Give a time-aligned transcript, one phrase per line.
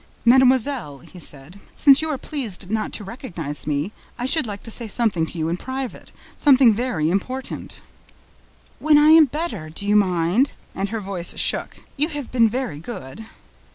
[0.25, 4.71] "Mademoiselle," he said, "since you are pleased not to recognize me, I should like to
[4.71, 7.81] say something to you in private, something very important."
[8.79, 11.83] "When I am better, do you mind?" And her voice shook.
[11.97, 13.27] "You have been very good."